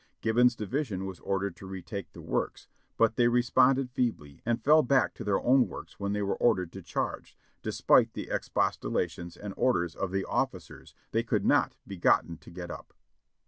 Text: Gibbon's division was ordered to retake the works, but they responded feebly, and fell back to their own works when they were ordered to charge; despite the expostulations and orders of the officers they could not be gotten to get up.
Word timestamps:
Gibbon's 0.21 0.55
division 0.55 1.05
was 1.05 1.19
ordered 1.19 1.55
to 1.57 1.67
retake 1.67 2.11
the 2.11 2.23
works, 2.23 2.67
but 2.97 3.17
they 3.17 3.27
responded 3.27 3.91
feebly, 3.91 4.41
and 4.47 4.63
fell 4.63 4.81
back 4.81 5.13
to 5.13 5.23
their 5.23 5.39
own 5.39 5.67
works 5.67 5.99
when 5.99 6.11
they 6.11 6.23
were 6.23 6.37
ordered 6.37 6.71
to 6.71 6.81
charge; 6.81 7.37
despite 7.61 8.13
the 8.13 8.31
expostulations 8.31 9.37
and 9.37 9.53
orders 9.55 9.95
of 9.95 10.09
the 10.09 10.25
officers 10.25 10.95
they 11.11 11.21
could 11.21 11.45
not 11.45 11.75
be 11.85 11.97
gotten 11.97 12.37
to 12.39 12.49
get 12.49 12.71
up. 12.71 12.95